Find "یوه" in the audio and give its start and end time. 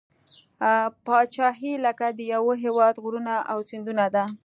2.33-2.53